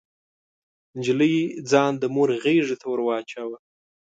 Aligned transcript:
نجلۍ 0.97 1.35
ځان 1.71 1.91
د 1.99 2.03
مور 2.15 2.29
غيږې 2.43 2.75
ته 2.81 2.85
ور 2.89 2.99
واچاوه. 3.05 3.57